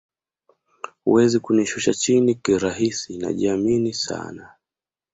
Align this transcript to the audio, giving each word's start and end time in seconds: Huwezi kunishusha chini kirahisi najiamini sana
Huwezi 1.05 1.39
kunishusha 1.39 1.93
chini 1.93 2.35
kirahisi 2.35 3.17
najiamini 3.17 3.93
sana 3.93 4.53